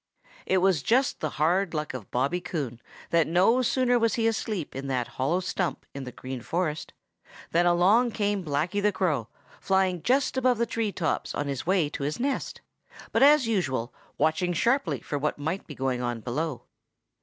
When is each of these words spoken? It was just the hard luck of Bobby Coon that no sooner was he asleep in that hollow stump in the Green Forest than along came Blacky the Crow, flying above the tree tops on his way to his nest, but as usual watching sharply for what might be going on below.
It 0.47 0.57
was 0.63 0.81
just 0.81 1.19
the 1.19 1.29
hard 1.37 1.75
luck 1.75 1.93
of 1.93 2.09
Bobby 2.09 2.41
Coon 2.41 2.81
that 3.11 3.27
no 3.27 3.61
sooner 3.61 3.99
was 3.99 4.15
he 4.15 4.25
asleep 4.27 4.75
in 4.75 4.87
that 4.87 5.09
hollow 5.09 5.41
stump 5.41 5.85
in 5.93 6.05
the 6.05 6.11
Green 6.11 6.41
Forest 6.41 6.91
than 7.51 7.67
along 7.67 8.09
came 8.09 8.43
Blacky 8.43 8.81
the 8.81 8.91
Crow, 8.91 9.27
flying 9.59 10.01
above 10.33 10.57
the 10.57 10.65
tree 10.65 10.91
tops 10.91 11.35
on 11.35 11.45
his 11.45 11.67
way 11.67 11.87
to 11.89 12.01
his 12.01 12.19
nest, 12.19 12.61
but 13.11 13.21
as 13.21 13.45
usual 13.45 13.93
watching 14.17 14.53
sharply 14.53 15.01
for 15.01 15.19
what 15.19 15.37
might 15.37 15.67
be 15.67 15.75
going 15.75 16.01
on 16.01 16.21
below. 16.21 16.63